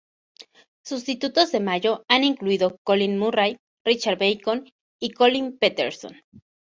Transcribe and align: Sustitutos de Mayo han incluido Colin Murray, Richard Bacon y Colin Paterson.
Sustitutos 0.83 1.51
de 1.51 1.59
Mayo 1.59 2.03
han 2.07 2.23
incluido 2.23 2.79
Colin 2.83 3.19
Murray, 3.19 3.59
Richard 3.85 4.17
Bacon 4.17 4.65
y 4.99 5.11
Colin 5.11 5.59
Paterson. 5.59 6.23